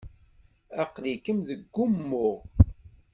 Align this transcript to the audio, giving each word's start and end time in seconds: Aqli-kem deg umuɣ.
Aqli-kem 0.81 1.39
deg 1.47 1.61
umuɣ. 1.83 2.39